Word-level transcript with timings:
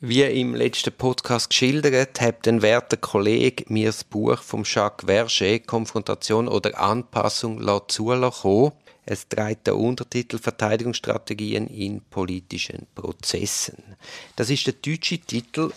Wie 0.00 0.22
im 0.22 0.54
letzten 0.54 0.92
Podcast 0.92 1.50
geschildert, 1.50 2.20
hat 2.20 2.46
ein 2.46 2.62
werter 2.62 2.96
Kollege 2.96 3.64
mir 3.66 3.86
das 3.86 4.04
Buch 4.04 4.40
vom 4.40 4.62
Jacques 4.64 5.06
Verger 5.06 5.58
Konfrontation 5.58 6.46
oder 6.46 6.78
Anpassung 6.78 7.60
zulassen. 7.88 8.70
Es 9.04 9.26
trägt 9.28 9.66
den 9.66 9.74
Untertitel 9.74 10.38
Verteidigungsstrategien 10.38 11.66
in 11.66 12.00
politischen 12.10 12.86
Prozessen. 12.94 13.96
Das 14.36 14.50
ist 14.50 14.68
der 14.68 14.74
deutsche 14.74 15.18
Titel. 15.18 15.72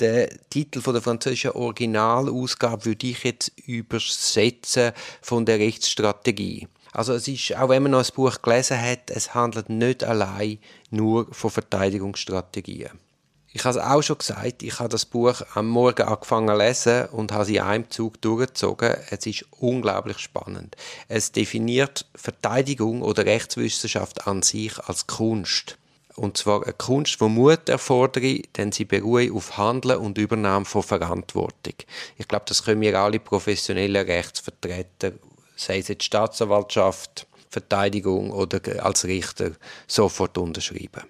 Der 0.00 0.30
Titel 0.48 0.80
von 0.80 0.94
der 0.94 1.02
französischen 1.02 1.50
Originalausgabe 1.50 2.86
würde 2.86 3.06
ich 3.06 3.22
jetzt 3.22 3.52
übersetzen 3.66 4.92
von 5.20 5.44
der 5.44 5.58
Rechtsstrategie. 5.58 6.68
Also 6.92 7.12
es 7.12 7.28
ist, 7.28 7.54
auch 7.54 7.68
wenn 7.68 7.82
man 7.82 7.92
noch 7.92 8.02
ein 8.02 8.14
Buch 8.14 8.40
gelesen 8.40 8.80
hat, 8.80 9.10
es 9.10 9.34
handelt 9.34 9.68
nicht 9.68 10.04
allein 10.04 10.58
nur 10.90 11.26
von 11.34 11.50
Verteidigungsstrategien. 11.50 13.09
Ich 13.52 13.64
habe 13.64 13.76
es 13.76 13.84
auch 13.84 14.00
schon 14.00 14.18
gesagt, 14.18 14.62
ich 14.62 14.78
habe 14.78 14.90
das 14.90 15.04
Buch 15.04 15.42
am 15.54 15.66
Morgen 15.66 16.06
angefangen 16.06 16.46
zu 16.46 16.54
lesen 16.54 17.06
und 17.06 17.32
habe 17.32 17.42
es 17.42 17.48
in 17.48 17.58
einem 17.58 17.90
Zug 17.90 18.20
durchgezogen. 18.20 18.94
Es 19.10 19.26
ist 19.26 19.44
unglaublich 19.58 20.18
spannend. 20.18 20.76
Es 21.08 21.32
definiert 21.32 22.06
Verteidigung 22.14 23.02
oder 23.02 23.26
Rechtswissenschaft 23.26 24.28
an 24.28 24.42
sich 24.42 24.78
als 24.78 25.08
Kunst. 25.08 25.78
Und 26.14 26.36
zwar 26.36 26.62
eine 26.62 26.74
Kunst, 26.74 27.20
die 27.20 27.24
Mut 27.24 27.68
erfordert, 27.68 28.56
denn 28.56 28.70
sie 28.70 28.84
beruht 28.84 29.32
auf 29.32 29.56
Handeln 29.56 29.98
und 29.98 30.16
Übernahme 30.16 30.64
von 30.64 30.84
Verantwortung. 30.84 31.74
Ich 32.18 32.28
glaube, 32.28 32.44
das 32.46 32.62
können 32.62 32.80
wir 32.80 33.00
alle 33.00 33.18
professionellen 33.18 34.06
Rechtsvertreter, 34.06 35.12
sei 35.56 35.78
es 35.78 35.88
jetzt 35.88 36.04
Staatsanwaltschaft, 36.04 37.26
Verteidigung 37.48 38.30
oder 38.30 38.60
als 38.84 39.06
Richter, 39.06 39.50
sofort 39.88 40.38
unterschreiben. 40.38 41.02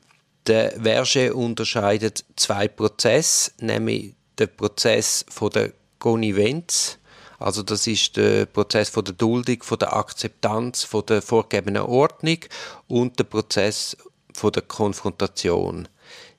Der 0.46 0.72
Verge 0.80 1.34
unterscheidet 1.34 2.24
zwei 2.36 2.68
Prozesse, 2.68 3.52
nämlich 3.60 4.14
den 4.38 4.48
Prozess 4.56 5.24
von 5.28 5.50
der 5.50 5.72
Konnivenz, 5.98 6.98
also 7.40 7.62
das 7.62 7.86
ist 7.86 8.18
der 8.18 8.44
Prozess 8.44 8.90
von 8.90 9.02
der 9.02 9.14
Duldung, 9.14 9.62
von 9.62 9.78
der 9.78 9.96
Akzeptanz, 9.96 10.84
von 10.84 11.06
der 11.06 11.22
vorgegebenen 11.22 11.82
Ordnung 11.82 12.38
und 12.86 13.18
der 13.18 13.24
Prozess 13.24 13.96
von 14.34 14.52
der 14.52 14.62
Konfrontation. 14.62 15.88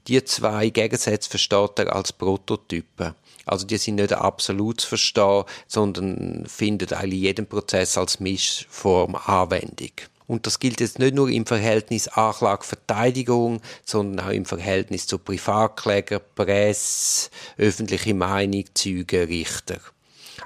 Die 0.07 0.23
zwei 0.23 0.69
Gegensätze 0.69 1.29
versteht 1.29 1.79
er 1.79 1.95
als 1.95 2.13
Prototypen. 2.13 3.15
Also 3.45 3.65
die 3.65 3.77
sind 3.77 3.95
nicht 3.95 4.13
absolut 4.13 4.81
zu 4.81 4.89
verstehen, 4.89 5.43
sondern 5.67 6.45
finden 6.47 6.93
eigentlich 6.93 7.21
jeden 7.21 7.47
Prozess 7.47 7.97
als 7.97 8.19
Mischform 8.19 9.15
Anwendung. 9.15 9.91
Und 10.31 10.47
das 10.47 10.59
gilt 10.59 10.79
jetzt 10.79 10.97
nicht 10.97 11.13
nur 11.13 11.27
im 11.27 11.45
Verhältnis 11.45 12.07
Anklage-Verteidigung, 12.07 13.59
sondern 13.83 14.25
auch 14.25 14.31
im 14.31 14.45
Verhältnis 14.45 15.05
zu 15.05 15.17
Privatkläger, 15.17 16.19
Presse, 16.19 17.29
öffentliche 17.57 18.13
Meinung, 18.13 18.63
Zeugen, 18.73 19.25
Richter. 19.25 19.79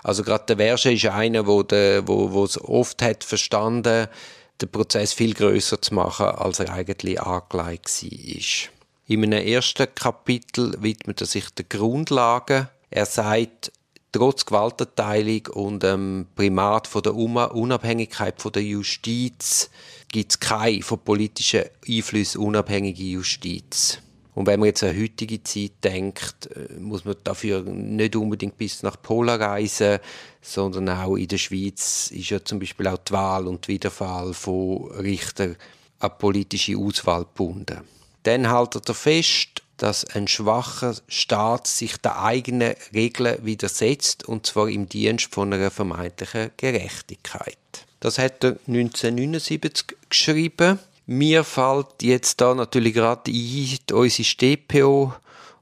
Also 0.01 0.23
gerade 0.23 0.55
der 0.55 0.57
Verge 0.57 0.91
ist 0.91 1.05
einer, 1.05 1.45
wo, 1.45 1.61
der, 1.61 2.07
wo, 2.07 2.31
wo 2.31 2.45
es 2.45 2.59
oft 2.59 3.03
hat 3.03 3.23
verstanden, 3.23 4.07
den 4.59 4.71
Prozess 4.71 5.13
viel 5.13 5.35
größer 5.35 5.79
zu 5.79 5.93
machen, 5.93 6.29
als 6.29 6.61
er 6.61 6.73
eigentlich 6.73 7.21
angelegt 7.21 8.01
war. 8.01 8.71
In 9.05 9.23
einem 9.23 9.47
ersten 9.47 9.85
Kapitel 9.93 10.75
widmet 10.79 11.21
er 11.21 11.27
sich 11.27 11.47
der 11.51 11.65
Grundlagen. 11.65 12.69
Er 12.89 13.05
sagt, 13.05 13.71
trotz 14.15 14.45
Gewaltenteilung 14.45 15.47
und 15.47 15.83
dem 15.83 16.27
Primat 16.35 16.87
von 16.87 17.03
der 17.03 17.15
Unabhängigkeit 17.15 18.41
von 18.41 18.53
der 18.53 18.63
Justiz 18.63 19.69
gibt 20.09 20.31
es 20.31 20.39
keine 20.39 20.81
von 20.81 20.99
politischen 20.99 21.65
Einflüssen 21.85 22.39
unabhängige 22.39 23.03
Justiz. 23.03 23.99
Und 24.33 24.47
wenn 24.47 24.61
man 24.61 24.67
jetzt 24.67 24.83
an 24.83 24.97
heutige 24.97 25.43
Zeit 25.43 25.83
denkt, 25.83 26.49
äh, 26.55 26.79
muss 26.79 27.03
man 27.03 27.15
dafür 27.25 27.61
nicht 27.63 28.15
unbedingt 28.15 28.57
bis 28.57 28.83
nach 28.83 29.01
Polen 29.01 29.41
reisen, 29.41 29.99
sondern 30.41 30.89
auch 30.89 31.17
in 31.17 31.27
der 31.27 31.37
Schweiz 31.37 32.09
ist 32.11 32.29
ja 32.29 32.43
zum 32.43 32.59
Beispiel 32.59 32.87
auch 32.87 32.97
die 32.97 33.11
Wahl 33.11 33.47
und 33.47 33.67
die 33.67 33.73
Wiederwahl 33.73 34.33
von 34.33 34.91
Richtern 34.91 35.57
an 35.99 36.17
politische 36.17 36.77
Auswahl 36.77 37.25
gebunden. 37.25 37.81
Dann 38.23 38.49
haltet 38.49 38.87
er 38.87 38.95
fest, 38.95 39.61
dass 39.77 40.05
ein 40.05 40.27
schwacher 40.27 40.95
Staat 41.07 41.67
sich 41.67 41.97
der 41.97 42.21
eigenen 42.21 42.75
Regeln 42.93 43.43
widersetzt, 43.45 44.27
und 44.27 44.45
zwar 44.45 44.69
im 44.69 44.87
Dienst 44.87 45.33
von 45.33 45.53
einer 45.53 45.71
vermeintlichen 45.71 46.51
Gerechtigkeit. 46.57 47.57
Das 47.99 48.17
hat 48.17 48.43
er 48.43 48.57
1979 48.67 49.97
geschrieben. 50.09 50.79
Mir 51.07 51.43
fällt 51.43 52.01
jetzt 52.01 52.41
da 52.41 52.53
natürlich 52.53 52.93
gerade 52.93 53.31
ein, 53.31 53.77
unsere 53.91 54.23
StPO 54.23 55.13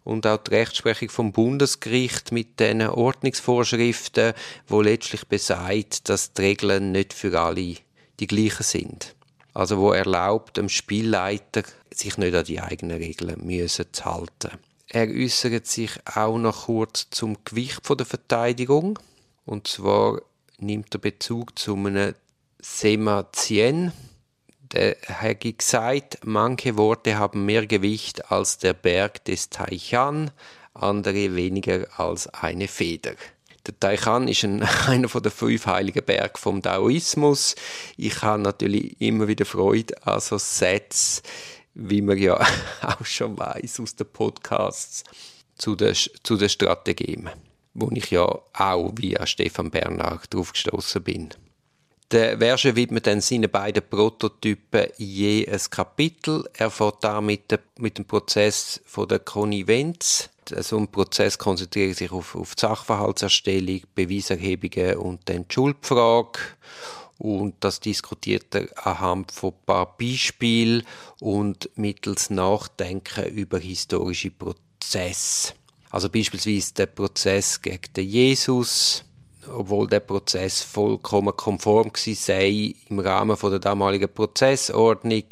und 0.03 0.28
auch 0.28 0.38
die 0.38 0.51
Rechtsprechung 0.51 1.09
vom 1.09 1.31
Bundesgericht 1.31 2.31
mit 2.31 2.59
den 2.59 2.81
Ordnungsvorschriften, 2.81 4.34
wo 4.68 4.81
letztlich 4.81 5.25
besagt, 5.28 6.09
dass 6.09 6.34
die 6.34 6.41
Regeln 6.41 6.91
nicht 6.91 7.13
für 7.13 7.40
alle 7.40 7.75
die 8.19 8.28
gleichen 8.28 8.63
sind. 8.63 9.16
Also 9.53 9.78
wo 9.78 9.91
erlaubt 9.91 10.58
dem 10.58 10.69
Spielleiter 10.69 11.64
sich 11.94 12.18
nicht 12.18 12.34
an 12.34 12.46
die 12.46 12.59
eigenen 12.59 12.97
Regeln 12.97 13.46
müssen 13.46 13.86
zu 13.91 14.06
halten. 14.06 14.52
Er 14.88 15.08
äußert 15.08 15.66
sich 15.68 15.91
auch 16.06 16.38
noch 16.38 16.66
kurz 16.66 17.09
zum 17.09 17.38
Gewicht 17.46 17.81
der 17.90 18.06
Verteidigung. 18.06 19.00
Und 19.46 19.68
zwar 19.68 20.22
nimmt 20.58 20.94
er 20.96 21.00
Bezug 21.00 21.58
zu 21.58 21.75
einem 21.75 22.16
Sematien. 22.59 23.92
Der 24.72 24.96
hat 25.08 25.42
gesagt, 25.42 26.19
manche 26.24 26.78
Worte 26.78 27.18
haben 27.18 27.46
mehr 27.46 27.68
Gewicht 27.68 28.31
als 28.31 28.58
der 28.58 28.74
Berg 28.74 29.24
des 29.25 29.50
Taichan, 29.50 30.31
andere 30.74 31.36
weniger 31.36 31.88
als 32.00 32.28
eine 32.28 32.68
Feder. 32.68 33.13
Der 33.66 33.79
Taichan 33.79 34.28
ist 34.28 34.44
ein, 34.44 34.63
einer 34.88 35.07
der 35.07 35.31
fünf 35.31 35.66
heiligen 35.66 36.03
Berge 36.03 36.38
vom 36.38 36.62
Daoismus. 36.62 37.56
Ich 37.96 38.22
habe 38.22 38.41
natürlich 38.41 39.00
immer 39.00 39.28
wieder 39.28 39.46
Freude 39.46 40.06
an 40.06 40.19
so 40.19 40.38
Sätzen, 40.38 41.24
wie 41.74 42.01
man 42.01 42.18
ja 42.18 42.46
auch 42.81 43.06
schon 43.06 43.38
weiß 43.38 43.79
aus 43.79 43.96
den 43.96 44.07
Podcasts 44.07 45.03
zu 45.56 45.75
den, 45.75 45.96
zu 45.96 46.35
den 46.35 46.50
Strategien, 46.50 47.29
wo 47.74 47.90
ich 47.94 48.12
ja 48.12 48.25
auch 48.25 48.91
via 48.96 49.25
Stefan 49.25 49.72
Bernhard 49.72 50.34
drauf 50.34 50.51
gestoßen 50.51 51.01
bin. 51.01 51.30
Der 52.13 52.38
Verge 52.38 52.75
widmet 52.75 53.07
dann 53.07 53.22
seinen 53.22 53.50
beiden 53.50 53.81
Prototypen 53.90 54.85
je 54.97 55.47
ein 55.47 55.59
Kapitel. 55.72 56.47
Er 56.53 56.69
fährt 56.69 57.03
da 57.03 57.19
mit, 57.22 57.50
dem 57.50 58.06
Prozess 58.06 58.79
von 58.85 59.07
der 59.07 59.18
Konnivenz. 59.18 60.29
So 60.47 60.78
ein 60.78 60.90
Prozess 60.90 61.40
konzentriert 61.40 61.97
sich 61.97 62.12
auf, 62.12 62.35
auf 62.35 62.53
die 62.53 62.62
Sachverhaltserstellung, 62.62 63.81
Beweiserhebungen 63.96 64.97
und 64.97 65.28
dann 65.28 65.47
die 65.47 65.53
Schuldfrage. 65.56 66.40
Und 67.18 67.56
das 67.62 67.79
diskutiert 67.79 68.53
er 68.53 68.68
anhand 68.85 69.31
von 69.31 69.50
ein 69.50 69.66
paar 69.66 69.97
Beispielen 69.97 70.84
und 71.19 71.72
mittels 71.74 72.30
Nachdenken 72.30 73.25
über 73.34 73.57
historische 73.57 74.30
Prozesse. 74.30 75.53
Also 75.90 76.12
beispielsweise 76.12 76.75
der 76.75 76.85
Prozess 76.85 77.59
gegen 77.59 77.91
den 77.95 78.07
Jesus, 78.07 79.03
obwohl 79.50 79.88
der 79.88 80.00
Prozess 80.00 80.62
vollkommen 80.62 81.36
konform 81.36 81.92
sei 81.96 82.76
im 82.90 83.00
Rahmen 83.00 83.38
der 83.42 83.59
damaligen 83.59 84.14
Prozessordnung, 84.14 85.24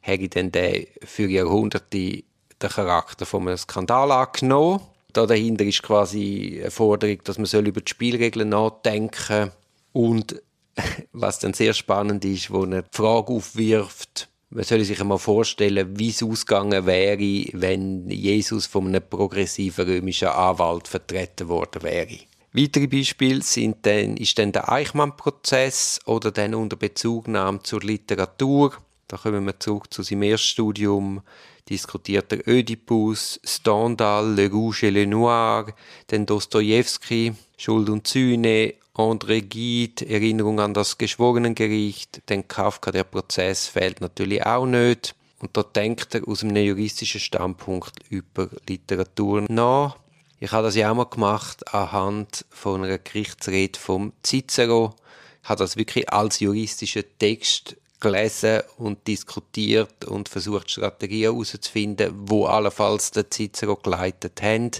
hätte 0.00 0.28
dann 0.28 0.52
der 0.52 0.86
für 1.04 1.28
Jahrhunderte 1.28 1.88
den 1.88 2.24
Charakter 2.58 3.26
von 3.26 3.46
einem 3.46 3.56
Skandal 3.56 4.12
angenommen. 4.12 4.80
Da 5.12 5.26
dahinter 5.26 5.64
ist 5.64 5.82
quasi 5.82 6.58
eine 6.60 6.70
Forderung, 6.70 7.18
dass 7.24 7.38
man 7.38 7.66
über 7.66 7.80
die 7.80 7.90
Spielregeln 7.90 8.50
nachdenken 8.50 9.16
soll. 9.26 9.52
und 9.92 10.42
was 11.12 11.38
dann 11.38 11.54
sehr 11.54 11.72
spannend 11.72 12.24
ist, 12.24 12.50
wo 12.50 12.64
er 12.64 12.82
die 12.82 12.88
Frage 12.92 13.32
aufwirft, 13.32 14.28
man 14.50 14.64
soll 14.64 14.84
sich 14.84 15.00
einmal 15.00 15.18
vorstellen, 15.18 15.98
wie 15.98 16.10
es 16.10 16.22
ausgegangen 16.22 16.86
wäre, 16.86 17.46
wenn 17.52 18.08
Jesus 18.08 18.66
von 18.66 18.86
einem 18.86 19.02
progressiven 19.02 19.86
römischen 19.86 20.28
Anwalt 20.28 20.86
vertreten 20.86 21.48
worden 21.48 21.82
wäre. 21.82 22.18
Weitere 22.58 22.86
Beispiele 22.86 23.42
sind 23.42 23.84
dann, 23.84 24.16
ist 24.16 24.38
dann 24.38 24.50
der 24.50 24.72
Eichmann-Prozess 24.72 26.00
oder 26.06 26.32
dann 26.32 26.54
unter 26.54 26.76
Bezugnahme 26.76 27.62
zur 27.62 27.82
Literatur. 27.82 28.72
Da 29.08 29.18
kommen 29.18 29.44
wir 29.44 29.60
zurück 29.60 29.92
zu 29.92 30.02
seinem 30.02 30.22
Erststudium. 30.22 31.20
Diskutiert 31.68 32.32
der 32.32 32.48
Ödipus, 32.48 33.38
Stendhal, 33.44 34.34
Le 34.34 34.50
Rouge 34.50 34.84
et 34.84 34.94
le 34.94 35.06
Noir, 35.06 35.66
dann 36.06 36.24
Dostoevsky, 36.24 37.34
Schuld 37.58 37.90
und 37.90 38.06
Sühne, 38.06 38.72
André 38.94 39.42
Gide, 39.42 40.08
Erinnerung 40.08 40.58
an 40.58 40.72
das 40.72 40.96
Geschworenengericht, 40.96 42.26
den 42.30 42.48
Kafka, 42.48 42.90
der 42.90 43.04
Prozess 43.04 43.66
fehlt 43.66 44.00
natürlich 44.00 44.46
auch 44.46 44.64
nicht. 44.64 45.14
Und 45.40 45.54
da 45.58 45.62
denkt 45.62 46.14
er 46.14 46.26
aus 46.26 46.42
einem 46.42 46.56
juristischen 46.56 47.20
Standpunkt 47.20 47.92
über 48.08 48.48
Literatur 48.66 49.44
nach. 49.50 49.98
Ich 50.46 50.52
habe 50.52 50.62
das 50.62 50.76
ja 50.76 50.92
auch 50.92 50.94
mal 50.94 51.06
gemacht 51.06 51.74
anhand 51.74 52.44
von 52.50 52.84
einer 52.84 52.98
Gerichtsrede 52.98 53.76
vom 53.76 54.12
Cicero. 54.24 54.94
Ich 55.42 55.48
habe 55.48 55.58
das 55.58 55.76
wirklich 55.76 56.08
als 56.08 56.38
juristischen 56.38 57.02
Text 57.18 57.76
gelesen 57.98 58.62
und 58.78 59.04
diskutiert 59.08 60.04
und 60.04 60.28
versucht 60.28 60.70
Strategien 60.70 61.32
herauszufinden, 61.32 62.14
wo 62.28 62.46
allenfalls 62.46 63.10
der 63.10 63.28
Cicero 63.28 63.74
geleitet 63.74 64.40
haben. 64.40 64.70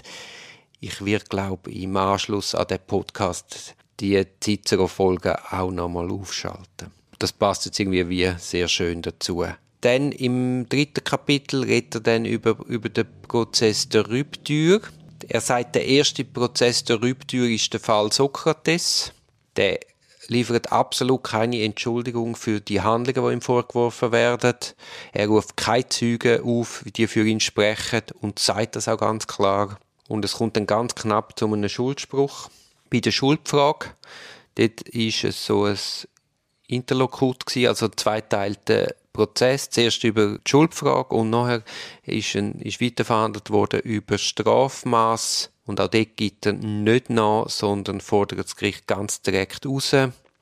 Ich 0.79 1.03
werde, 1.03 1.25
glaube 1.25 1.69
im 1.69 1.97
Anschluss 1.97 2.55
an 2.55 2.67
den 2.67 2.79
Podcast 2.87 3.75
die 3.99 4.25
Cicero-Folgen 4.41 5.35
auch 5.51 5.69
nochmal 5.69 6.09
aufschalten. 6.09 6.93
Das 7.19 7.33
passt 7.33 7.65
jetzt 7.65 7.77
irgendwie 7.77 8.07
wie 8.07 8.33
sehr 8.37 8.69
schön 8.69 9.01
dazu. 9.01 9.43
Dann 9.81 10.13
im 10.13 10.69
dritten 10.69 11.03
Kapitel 11.03 11.63
redet 11.63 11.95
er 11.95 12.01
dann 12.01 12.23
über, 12.23 12.55
über 12.67 12.87
den 12.87 13.07
Prozess 13.27 13.89
der 13.89 14.09
Rübtür. 14.09 14.81
Er 15.27 15.41
sagt, 15.41 15.75
der 15.75 15.85
erste 15.85 16.23
Prozess 16.23 16.83
der 16.83 17.01
Rübtür 17.01 17.47
ist 17.47 17.73
der 17.73 17.79
Fall 17.79 18.11
Sokrates. 18.11 19.13
Der 19.55 19.79
liefert 20.27 20.71
absolut 20.71 21.23
keine 21.23 21.63
Entschuldigung 21.63 22.35
für 22.35 22.59
die 22.59 22.81
Handlungen, 22.81 23.29
die 23.29 23.33
ihm 23.35 23.41
vorgeworfen 23.41 24.11
werden. 24.11 24.55
Er 25.13 25.27
ruft 25.27 25.57
keine 25.57 25.87
Züge 25.89 26.43
auf, 26.43 26.83
die 26.95 27.07
für 27.07 27.25
ihn 27.25 27.39
sprechen 27.39 28.03
und 28.21 28.39
sagt 28.39 28.75
das 28.75 28.87
auch 28.87 28.97
ganz 28.97 29.27
klar. 29.27 29.79
Und 30.07 30.23
es 30.25 30.33
kommt 30.33 30.55
dann 30.55 30.67
ganz 30.67 30.95
knapp 30.95 31.37
zu 31.37 31.45
einem 31.45 31.69
Schuldspruch. 31.69 32.49
Bei 32.89 32.99
der 32.99 33.11
Schuldfrage, 33.11 33.87
dort 34.55 34.81
ist 34.81 35.23
es 35.23 35.45
so 35.45 35.65
ein 35.65 35.77
Interlokut 36.67 37.43
also 37.65 37.85
ein 37.85 37.97
zweiteilter 37.97 38.93
Prozess. 39.17 39.71
Zuerst 39.71 40.03
über 40.03 40.37
die 40.37 40.49
Schuldfrage 40.49 41.15
und 41.15 41.31
nachher 41.31 41.63
ist, 42.03 42.35
ein, 42.35 42.53
ist 42.61 42.79
weiterverhandelt 42.79 43.49
worden 43.49 43.79
über 43.81 44.19
Strafmaß 44.19 45.49
und 45.65 45.81
auch 45.81 45.87
dort 45.87 46.15
gibt 46.15 46.45
er 46.45 46.53
nicht 46.53 47.09
nach, 47.09 47.49
sondern 47.49 47.99
fordert 47.99 48.39
das 48.39 48.55
Gericht 48.55 48.85
ganz 48.85 49.21
direkt 49.21 49.65
raus, 49.65 49.95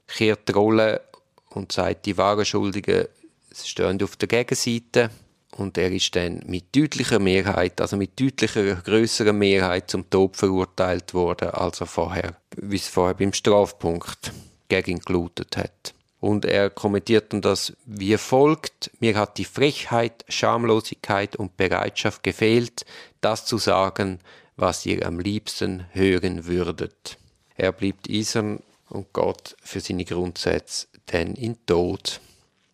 kehrt 0.08 0.50
die 0.50 0.52
Rolle 0.52 1.02
und 1.50 1.72
sagt, 1.72 2.06
die 2.06 2.18
wahren 2.18 2.46
Schuldigen 2.46 3.08
stehen 3.54 4.04
auf 4.04 4.18
der 4.18 4.28
Gegenseite. 4.28 5.10
Und 5.56 5.78
er 5.78 5.90
ist 5.90 6.14
dann 6.18 6.44
mit 6.46 6.76
deutlicher 6.76 7.20
Mehrheit, 7.20 7.80
also 7.80 7.96
mit 7.96 8.20
deutlicher 8.20 8.76
größerer 8.76 9.32
Mehrheit 9.32 9.90
zum 9.90 10.10
Tod 10.10 10.36
verurteilt 10.36 11.14
worden, 11.14 11.52
als 11.52 11.80
er 11.80 11.88
vorher, 11.88 12.36
wie 12.58 12.76
es 12.76 12.90
vorher 12.90 13.14
beim 13.14 13.32
Strafpunkt 13.32 14.34
gegen 14.68 14.98
ihn 14.98 15.00
gelautet 15.00 15.56
hat. 15.56 15.94
Und 16.20 16.46
er 16.46 16.70
kommentiert 16.70 17.34
dann 17.34 17.42
das 17.42 17.74
wie 17.86 18.18
folgt. 18.18 18.92
Mir 19.00 19.18
hat 19.18 19.38
die 19.38 19.46
Frechheit, 19.46 20.26
Schamlosigkeit 20.28 21.36
und 21.36 21.58
Bereitschaft 21.58 22.24
gefehlt, 22.24 22.86
das 23.22 23.46
zu 23.46 23.58
sagen, 23.58 24.20
was 24.56 24.86
ihr 24.86 25.06
am 25.06 25.20
liebsten 25.20 25.86
hören 25.92 26.46
würdet. 26.46 27.18
Er 27.56 27.72
blieb 27.72 27.98
eisern 28.10 28.62
und 28.90 29.12
Gott 29.14 29.56
für 29.62 29.80
seine 29.80 30.06
Grundsätze 30.06 30.88
denn 31.12 31.36
in 31.36 31.66
Tod. 31.66 32.20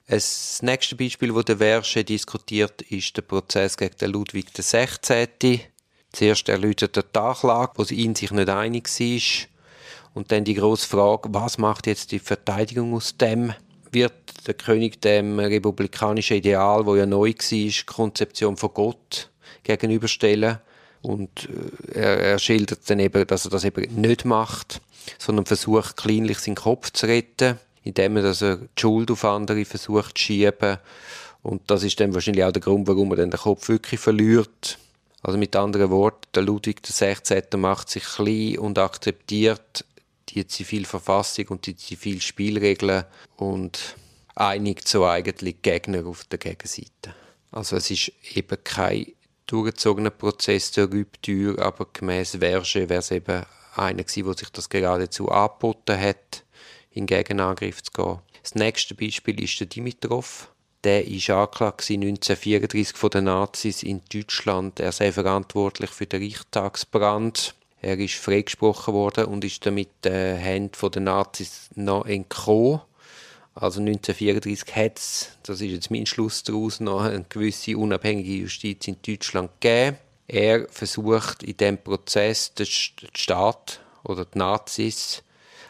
Das 0.08 0.62
nächste 0.62 0.96
Beispiel, 0.96 1.34
wo 1.34 1.42
der 1.42 1.58
Versche 1.58 2.04
diskutiert, 2.04 2.82
ist 2.82 3.16
der 3.16 3.22
Prozess 3.22 3.78
gegen 3.78 3.98
den 3.98 4.12
Ludwig 4.12 4.54
XVI. 4.54 5.62
Zuerst 6.12 6.50
erläutert 6.50 6.98
er 6.98 7.04
die 7.04 7.20
Anklage, 7.20 7.74
wo 7.76 7.84
sie 7.86 8.04
in 8.04 8.16
sich 8.16 8.32
nicht 8.32 8.50
einig 8.50 8.90
war. 8.90 9.48
Und 10.14 10.32
dann 10.32 10.44
die 10.44 10.56
große 10.56 10.88
Frage, 10.88 11.30
was 11.32 11.58
macht 11.58 11.88
jetzt 11.88 12.12
die 12.12 12.20
Verteidigung 12.20 12.94
aus 12.94 13.16
dem? 13.18 13.54
Wird 13.92 14.14
der 14.48 14.54
König 14.54 15.02
dem 15.02 15.40
republikanischen 15.40 16.38
Ideal, 16.38 16.86
wo 16.86 16.96
ja 16.96 17.06
neu 17.06 17.34
war, 17.34 17.86
Konzeption 17.86 18.58
von 18.58 18.74
Gott 18.74 19.30
gegenüberstellen? 19.64 20.58
Und 21.02 21.50
äh, 21.94 22.00
er, 22.00 22.18
er 22.20 22.40
schildert 22.40 22.90
dann 22.90 23.00
eben, 23.00 23.26
dass 23.26 23.46
er 23.46 23.52
das 23.52 23.64
eben 23.64 24.02
nicht 24.02 24.26
macht, 24.26 24.82
sondern 25.18 25.46
versucht, 25.46 25.98
kleinlich 25.98 26.40
seinen 26.40 26.56
Kopf 26.56 26.92
zu 26.92 27.08
retten, 27.08 27.58
indem 27.84 28.18
er 28.18 28.26
also 28.26 28.56
die 28.56 28.68
Schuld 28.80 29.12
auf 29.12 29.26
andere 29.26 29.66
versucht 29.66 30.18
zu 30.18 30.24
schieben. 30.24 30.78
Und 31.42 31.64
das 31.72 31.84
ist 31.84 32.00
dann 32.00 32.14
wahrscheinlich 32.14 32.44
auch 32.44 32.52
der 32.52 32.62
Grund, 32.62 32.88
warum 32.88 33.12
er 33.12 33.18
dann 33.18 33.32
den 33.32 33.40
Kopf 33.40 33.68
wirklich 33.68 34.00
verliert. 34.00 34.78
Also 35.24 35.38
mit 35.38 35.56
anderen 35.56 35.90
Worten, 35.90 36.28
der 36.36 36.44
Ludwig 36.44 36.84
XVI. 36.84 37.42
macht 37.58 37.90
sich 37.90 38.04
klein 38.04 38.60
und 38.60 38.78
akzeptiert 38.78 39.86
die 40.36 40.48
Zivilverfassung 40.48 41.48
und 41.50 41.66
die 41.66 41.76
Zivilspielregeln 41.76 43.06
und 43.38 43.96
einigt 44.36 44.88
so 44.88 45.06
eigentlich 45.06 45.62
Gegner 45.62 46.06
auf 46.06 46.24
der 46.26 46.40
Gegenseite. 46.40 47.16
Also 47.52 47.76
es 47.76 47.92
ist 47.92 48.12
eben 48.34 48.58
kein 48.64 49.08
durchgezogener 49.48 50.10
Prozess 50.10 50.72
der 50.72 50.92
Rübtür, 50.92 51.60
aber 51.60 51.88
gemäß 51.92 52.38
Verge 52.38 52.90
wäre 52.90 53.00
es 53.00 53.12
eben 53.12 53.46
einer 53.76 54.04
gewesen, 54.04 54.26
der 54.26 54.38
sich 54.38 54.50
das 54.50 54.70
geradezu 54.70 55.30
angeboten 55.30 56.00
hat, 56.00 56.44
in 56.92 57.06
Gegenangriff 57.06 57.84
zu 57.84 57.92
gehen. 57.92 58.20
Das 58.42 58.56
nächste 58.56 58.96
Beispiel 58.96 59.42
ist 59.44 59.60
der 59.60 59.68
Dimitrov. 59.68 60.50
Der 60.84 61.04
angeklagt 61.04 61.92
1934 61.92 62.98
von 62.98 63.10
den 63.12 63.26
Nazis 63.26 63.84
in 63.84 64.02
Deutschland. 64.12 64.80
Er 64.80 64.92
sei 64.92 65.12
verantwortlich 65.12 65.92
für 65.92 66.08
den 66.08 66.24
Reichstagsbrand. 66.24 67.54
Er 67.82 67.98
ist 67.98 68.14
freigesprochen 68.14 68.94
worden 68.94 69.26
und 69.26 69.44
ist 69.44 69.66
dann 69.66 69.74
mit 69.74 69.90
den 70.06 70.38
Händen 70.38 70.92
der 70.92 71.02
Nazis 71.02 71.70
noch 71.76 72.06
entkommen. 72.06 72.82
Also 73.56 73.80
1934 73.82 74.76
hat 74.76 74.98
es, 74.98 75.30
das 75.44 75.62
ist 75.62 75.72
jetzt 75.72 75.92
mein 75.92 76.06
Schluss 76.06 76.44
daraus, 76.44 76.80
noch 76.80 77.02
eine 77.02 77.26
gewisse 77.28 77.78
unabhängige 77.78 78.44
Justiz 78.44 78.88
in 78.88 78.98
Deutschland 79.06 79.50
gegeben. 79.60 79.98
Er 80.28 80.68
versucht 80.70 81.44
in 81.44 81.58
dem 81.58 81.78
Prozess 81.78 82.54
den 82.54 82.68
Staat 82.68 83.82
oder 84.04 84.26
die 84.26 84.38
Nazis 84.38 85.24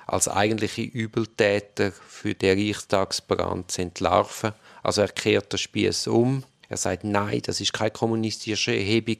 als 0.05 0.27
eigentliche 0.27 0.81
Übeltäter 0.81 1.91
für 1.91 2.35
den 2.35 2.59
Reichstagsbrand 2.59 3.71
zu 3.71 3.81
entlarven. 3.81 4.51
Also 4.83 5.01
er 5.01 5.07
kehrt 5.07 5.53
den 5.53 5.57
Spieß 5.57 6.07
um. 6.07 6.43
Er 6.69 6.77
sagt, 6.77 7.03
nein, 7.03 7.41
das 7.43 7.61
ist 7.61 7.73
keine 7.73 7.91
kommunistische 7.91 8.75
Erhebung 8.75 9.17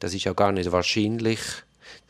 das 0.00 0.12
ist 0.12 0.24
ja 0.24 0.32
gar 0.34 0.52
nicht 0.52 0.70
wahrscheinlich, 0.70 1.38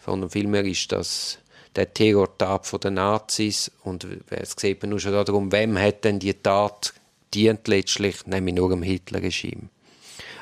sondern 0.05 0.31
vielmehr 0.31 0.65
ist 0.65 0.93
das 0.93 1.39
der 1.77 1.93
Terrortat 1.93 2.85
der 2.85 2.91
Nazis 2.91 3.71
und 3.83 4.07
es 4.31 4.55
sieht 4.57 4.83
man 4.83 4.91
nur 4.91 5.01
schon 5.01 5.13
darum, 5.13 5.51
wem 5.51 5.79
hat 5.79 6.05
denn 6.05 6.19
die 6.19 6.35
Tat 6.35 6.95
dient 7.33 7.67
letztlich, 7.67 8.27
nämlich 8.27 8.55
nur 8.55 8.71
dem 8.71 8.83
Hitler-Regime. 8.83 9.69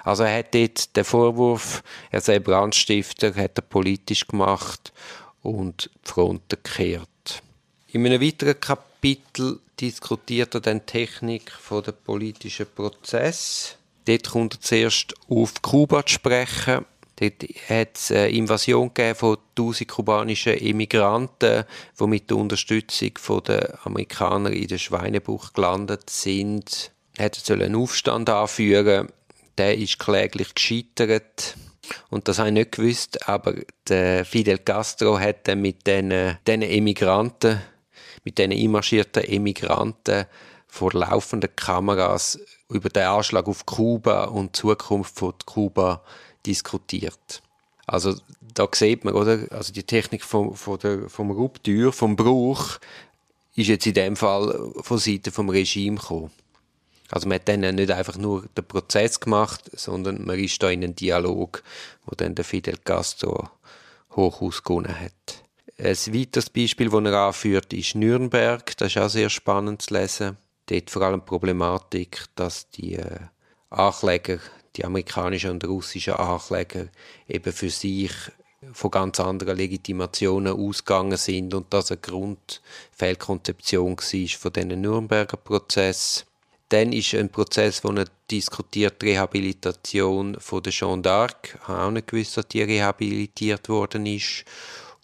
Also 0.04 0.24
er 0.24 0.38
hat 0.38 0.54
dort 0.54 0.94
den 0.96 1.04
Vorwurf, 1.04 1.82
er 2.10 2.20
sei 2.20 2.38
Brandstifter, 2.38 3.34
hat 3.34 3.58
er 3.58 3.62
politisch 3.62 4.26
gemacht 4.26 4.92
und 5.42 5.90
die 6.04 6.08
Front 6.08 6.48
gekehrt. 6.48 7.08
In 7.92 8.04
einem 8.06 8.20
weiteren 8.20 8.58
Kapitel 8.58 9.60
diskutiert 9.80 10.54
er 10.54 10.60
dann 10.60 10.80
die 10.80 10.86
Technik 10.86 11.52
der 11.70 11.92
politischen 11.92 12.66
Prozess. 12.74 13.76
Dort 14.06 14.30
kommt 14.30 14.54
er 14.54 14.60
zuerst 14.60 15.14
auf 15.28 15.62
Kuba 15.62 16.04
zu 16.04 16.14
sprechen 16.14 16.84
Dort 17.22 17.44
hat 17.68 17.96
es 17.96 18.10
eine 18.10 18.30
Invasion 18.30 18.90
von 19.14 19.36
1000 19.56 19.88
kubanischen 19.88 20.54
Immigranten, 20.54 21.64
die 22.00 22.06
mit 22.08 22.28
der 22.28 22.36
Unterstützung 22.36 23.12
der 23.46 23.78
Amerikaner 23.84 24.50
in 24.50 24.66
der 24.66 24.78
Schweinebucht 24.78 25.54
gelandet 25.54 26.10
sind. 26.10 26.90
Er 27.16 27.26
hätte 27.26 27.54
einen 27.54 27.76
Aufstand 27.76 28.28
anführen 28.28 29.08
Der 29.56 29.78
ist 29.78 30.00
kläglich 30.00 30.52
gescheitert. 30.52 31.56
Und 32.10 32.26
das 32.26 32.40
habe 32.40 32.48
ich 32.48 32.54
nicht 32.54 32.72
gewusst, 32.72 33.28
aber 33.28 33.54
der 33.86 34.24
Fidel 34.24 34.58
Castro 34.58 35.20
hat 35.20 35.46
mit 35.54 35.86
diesen, 35.86 36.38
diesen 36.44 36.62
Emigranten, 36.62 37.60
mit 38.24 38.38
diesen 38.38 38.52
einmarschierten 38.52 39.22
Emigranten 39.22 40.24
vor 40.66 40.92
laufenden 40.92 41.54
Kameras 41.54 42.40
über 42.68 42.88
den 42.88 43.04
Anschlag 43.04 43.46
auf 43.46 43.64
Kuba 43.66 44.24
und 44.24 44.56
die 44.56 44.60
Zukunft 44.60 45.18
von 45.18 45.34
Kuba 45.44 46.02
diskutiert. 46.46 47.42
Also 47.86 48.14
da 48.54 48.68
sieht 48.72 49.04
man, 49.04 49.14
oder? 49.14 49.40
Also 49.50 49.72
die 49.72 49.82
Technik 49.82 50.22
vom, 50.22 50.54
von 50.54 50.78
der, 50.78 51.08
vom 51.08 51.30
Ruptur, 51.30 51.92
vom 51.92 52.16
Bruch, 52.16 52.78
ist 53.54 53.68
jetzt 53.68 53.86
in 53.86 53.94
dem 53.94 54.16
Fall 54.16 54.72
von 54.80 54.98
Seite 54.98 55.30
vom 55.30 55.48
Regime 55.48 55.98
gekommen. 55.98 56.30
Also 57.10 57.28
man 57.28 57.34
hat 57.36 57.48
dann 57.48 57.60
nicht 57.60 57.90
einfach 57.90 58.16
nur 58.16 58.46
den 58.56 58.64
Prozess 58.64 59.20
gemacht, 59.20 59.70
sondern 59.74 60.24
man 60.24 60.38
ist 60.38 60.62
da 60.62 60.70
in 60.70 60.82
einen 60.82 60.96
Dialog, 60.96 61.62
wo 62.06 62.14
dann 62.14 62.34
der 62.34 62.44
Fidel 62.44 62.78
Castro 62.78 63.50
hoch 64.16 64.40
ausgewonnen 64.40 64.98
hat. 64.98 65.42
Ein 65.78 65.96
weiteres 66.14 66.48
Beispiel, 66.48 66.88
das 66.88 67.04
er 67.04 67.18
anführt, 67.18 67.72
ist 67.72 67.94
Nürnberg. 67.94 68.76
Das 68.76 68.88
ist 68.88 68.98
auch 68.98 69.08
sehr 69.08 69.28
spannend 69.28 69.82
zu 69.82 69.94
lesen. 69.94 70.38
Dort 70.66 70.90
vor 70.90 71.02
allem 71.02 71.20
die 71.20 71.26
Problematik, 71.26 72.24
dass 72.34 72.70
die 72.70 72.94
äh, 72.94 73.18
Ankläger 73.68 74.38
die 74.76 74.84
amerikanischen 74.84 75.50
und 75.50 75.64
russischen 75.64 76.14
Ankläger 76.14 76.88
eben 77.28 77.52
für 77.52 77.70
sich 77.70 78.12
von 78.72 78.90
ganz 78.90 79.18
anderen 79.18 79.56
Legitimationen 79.56 80.52
ausgegangen 80.52 81.16
sind 81.16 81.52
und 81.54 81.72
das 81.72 81.90
eine 81.90 82.00
Grundfehlkonzeption 82.00 83.96
war 83.96 84.38
von 84.38 84.52
diesen 84.52 84.80
Nürnberger 84.80 85.36
Prozess. 85.36 86.24
Dann 86.68 86.92
ist 86.92 87.14
ein 87.14 87.28
Prozess, 87.28 87.84
wo 87.84 87.90
er 87.90 88.06
diskutiert, 88.30 89.02
die 89.02 89.08
Rehabilitation 89.10 90.36
von 90.38 90.62
der 90.62 90.72
Jeanne 90.72 91.02
d'Arc. 91.02 91.54
Ich 91.54 91.68
habe 91.68 91.82
auch 91.82 91.90
nicht 91.90 92.06
gewusst, 92.06 92.36
dass 92.36 92.48
die 92.48 92.62
rehabilitiert 92.62 93.68
worden 93.68 94.06
ist. 94.06 94.44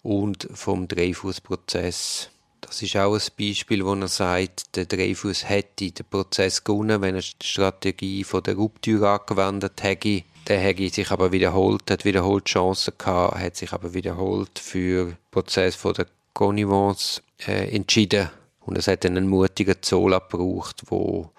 Und 0.01 0.47
vom 0.53 0.87
Dreyfus-Prozess. 0.87 2.31
Das 2.69 2.83
ist 2.83 2.95
auch 2.97 3.15
ein 3.15 3.21
Beispiel, 3.35 3.83
wo 3.83 3.95
er 3.95 4.07
sagt, 4.07 4.75
der 4.75 4.85
Dreyfus 4.85 5.49
hätte 5.49 5.91
den 5.91 6.05
Prozess 6.05 6.63
gewonnen, 6.63 7.01
wenn 7.01 7.15
er 7.15 7.21
die 7.21 7.47
Strategie 7.47 8.23
von 8.23 8.43
der 8.43 8.57
Ruptur 8.57 9.09
angewendet 9.09 9.81
hätte. 9.81 10.21
Der 10.47 10.59
hätte 10.59 10.87
sich 10.87 11.09
aber 11.09 11.31
wiederholt, 11.31 11.89
hat 11.89 12.05
wiederholt 12.05 12.45
Chancen 12.45 12.93
gehabt, 12.95 13.39
hat 13.39 13.55
sich 13.55 13.73
aber 13.73 13.95
wiederholt 13.95 14.59
für 14.59 15.05
den 15.05 15.17
Prozess 15.31 15.73
von 15.73 15.95
der 15.95 16.05
Connivance 16.33 17.23
äh, 17.47 17.75
entschieden. 17.75 18.29
Und 18.61 18.77
es 18.77 18.87
hat 18.87 19.03
einen 19.03 19.27
mutigen 19.27 19.81
Zola 19.81 20.19
gebraucht, 20.19 20.83
wo, 20.91 21.31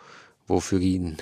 wo 0.48 0.58
für 0.58 0.80
ihn 0.80 1.18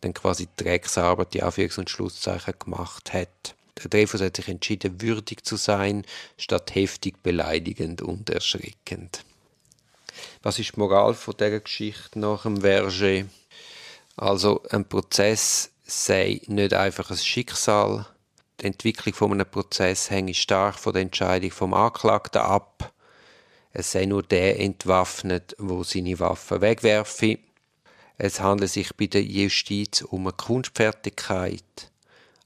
dann 0.00 0.14
quasi 0.14 0.46
die 0.46 0.64
Drecksarbeit, 0.64 1.34
die 1.34 1.44
Anführungs- 1.44 1.78
und 1.78 1.90
Schlusszeichen 1.90 2.54
gemacht 2.58 3.12
hat. 3.12 3.54
Der 3.82 3.90
Dreyfus 3.90 4.22
hat 4.22 4.36
sich 4.36 4.48
entschieden, 4.48 5.02
würdig 5.02 5.44
zu 5.44 5.56
sein, 5.56 6.06
statt 6.38 6.74
heftig 6.74 7.22
beleidigend 7.22 8.00
und 8.00 8.30
erschreckend. 8.30 9.26
Was 10.42 10.58
ist 10.58 10.74
die 10.74 10.80
Moral 10.80 11.14
von 11.14 11.34
dieser 11.36 11.60
Geschichte 11.60 12.18
nach 12.18 12.42
dem 12.42 12.60
Verger? 12.60 13.26
Also 14.16 14.62
ein 14.70 14.88
Prozess 14.88 15.70
sei 15.84 16.40
nicht 16.46 16.74
einfach 16.74 17.10
ein 17.10 17.16
Schicksal. 17.16 18.06
Die 18.60 18.66
Entwicklung 18.66 19.14
von 19.14 19.32
einem 19.32 19.50
Prozess 19.50 20.10
hängt 20.10 20.36
stark 20.36 20.78
von 20.78 20.92
der 20.92 21.02
Entscheidung 21.02 21.50
vom 21.50 21.74
Anklagten 21.74 22.42
ab. 22.42 22.92
Es 23.72 23.92
sei 23.92 24.04
nur 24.04 24.22
der 24.22 24.60
entwaffnet, 24.60 25.56
wo 25.58 25.82
seine 25.82 26.18
Waffen 26.20 26.60
wegwerfe. 26.60 27.38
Es 28.18 28.40
handelt 28.40 28.70
sich 28.70 28.94
bei 28.94 29.06
der 29.06 29.22
Justiz 29.22 30.02
um 30.02 30.26
eine 30.26 30.36
Kunstfertigkeit, 30.36 31.90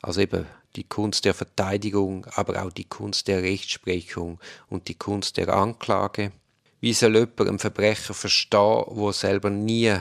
also 0.01 0.21
eben 0.21 0.47
die 0.77 0.85
Kunst 0.85 1.25
der 1.25 1.35
Verteidigung, 1.35 2.27
aber 2.35 2.63
auch 2.63 2.73
die 2.73 2.85
Kunst 2.85 3.29
der 3.29 3.43
Rechtsprechung 3.43 4.39
und 4.69 4.89
die 4.89 4.95
Kunst 4.95 5.37
der 5.37 5.49
Anklage. 5.49 6.33
Wie 6.81 6.93
soll 6.93 7.15
jemand 7.15 7.41
einen 7.41 7.59
Verbrecher 7.59 8.15
verstehen, 8.15 8.85
wo 8.89 9.13
selber 9.13 9.51
nie, 9.51 9.97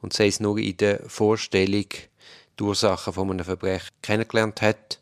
und 0.00 0.12
sei 0.12 0.28
es 0.28 0.40
nur 0.40 0.58
in 0.58 0.76
der 0.76 1.00
Vorstellung, 1.08 1.86
die 2.58 2.62
Ursachen 2.62 3.12
von 3.12 3.30
einem 3.30 3.44
Verbrechen 3.44 3.88
kennengelernt 4.02 4.62
hat? 4.62 5.00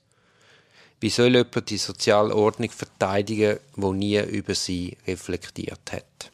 Wie 1.01 1.11
soll 1.11 1.35
jemand 1.35 1.71
die 1.71 1.79
soziale 1.79 2.35
Ordnung 2.35 2.71
verteidigen, 2.71 3.59
wo 3.75 3.93
nie 3.93 4.21
über 4.21 4.55
sie 4.55 4.97
reflektiert 5.07 5.93
hat? 5.93 6.31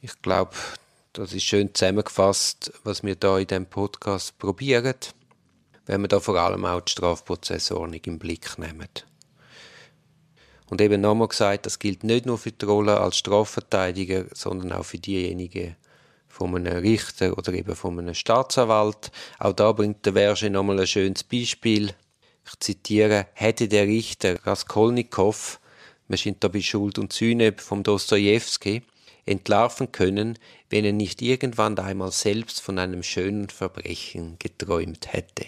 Ich 0.00 0.20
glaube, 0.22 0.54
das 1.12 1.32
ist 1.32 1.44
schön 1.44 1.74
zusammengefasst, 1.74 2.72
was 2.84 3.02
wir 3.02 3.16
da 3.16 3.38
in 3.38 3.46
dem 3.46 3.66
Podcast 3.66 4.38
probieren 4.38 4.94
wenn 5.86 6.00
wir 6.00 6.08
da 6.08 6.20
vor 6.20 6.36
allem 6.36 6.64
auch 6.64 6.80
die 6.80 6.92
Strafprozessordnung 6.92 8.00
im 8.04 8.18
Blick 8.18 8.58
nehmen. 8.58 8.88
Und 10.72 10.80
eben 10.80 11.02
nochmal 11.02 11.28
gesagt, 11.28 11.66
das 11.66 11.78
gilt 11.78 12.02
nicht 12.02 12.24
nur 12.24 12.38
für 12.38 12.50
die 12.50 12.64
Rolle 12.64 12.98
als 12.98 13.18
Strafverteidiger, 13.18 14.24
sondern 14.32 14.72
auch 14.72 14.86
für 14.86 14.96
diejenigen 14.96 15.76
von 16.28 16.56
einem 16.56 16.78
Richter 16.78 17.36
oder 17.36 17.52
eben 17.52 17.76
von 17.76 17.98
einem 17.98 18.14
Staatsanwalt. 18.14 19.12
Auch 19.38 19.52
da 19.52 19.72
bringt 19.72 20.06
der 20.06 20.14
Verge 20.14 20.48
nochmal 20.48 20.80
ein 20.80 20.86
schönes 20.86 21.24
Beispiel. 21.24 21.92
Ich 22.46 22.58
zitiere, 22.60 23.26
hätte 23.34 23.68
der 23.68 23.86
Richter 23.86 24.46
Raskolnikow, 24.46 25.60
wir 26.08 26.16
sind 26.16 26.42
da 26.42 26.48
bei 26.48 26.62
Schuld 26.62 26.98
und 26.98 27.12
Sühne 27.12 27.52
vom 27.58 27.82
Dostojewski, 27.82 28.80
entlarven 29.26 29.92
können, 29.92 30.38
wenn 30.70 30.86
er 30.86 30.94
nicht 30.94 31.20
irgendwann 31.20 31.78
einmal 31.78 32.12
selbst 32.12 32.62
von 32.62 32.78
einem 32.78 33.02
schönen 33.02 33.50
Verbrechen 33.50 34.36
geträumt 34.38 35.12
hätte. 35.12 35.44